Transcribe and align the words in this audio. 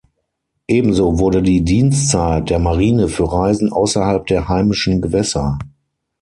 Ebenso 0.67 1.19
wurde 1.19 1.43
die 1.43 1.61
Dienstzeit 1.63 2.49
der 2.49 2.57
Marine 2.57 3.07
für 3.07 3.31
Reisen 3.31 3.71
außerhalb 3.71 4.25
der 4.25 4.49
heimischen 4.49 4.99
Gewässer. 4.99 5.59